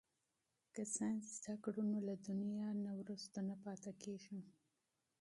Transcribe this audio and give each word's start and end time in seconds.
که 0.73 0.83
ساینس 0.95 1.25
زده 1.37 1.55
کړو 1.63 1.81
نو 1.91 1.99
له 2.07 2.15
دنیا 2.27 2.69
نه 2.85 2.91
وروسته 3.01 3.39
پاتې 3.63 3.91
کیږو. 4.03 4.39